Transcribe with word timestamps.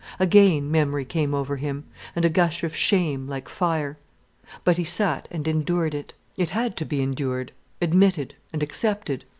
Again 0.19 0.71
memory 0.71 1.05
came 1.05 1.35
over 1.35 1.57
him, 1.57 1.83
and 2.15 2.25
a 2.25 2.29
gush 2.29 2.63
of 2.63 2.75
shame, 2.75 3.27
like 3.27 3.47
fire. 3.47 3.99
But 4.63 4.77
he 4.77 4.83
sat 4.83 5.27
and 5.29 5.47
endured 5.47 5.93
it. 5.93 6.15
It 6.37 6.49
had 6.49 6.75
to 6.77 6.85
be 6.85 7.03
endured, 7.03 7.51
admitted, 7.79 8.33
and 8.51 8.63
accepted. 8.63 9.25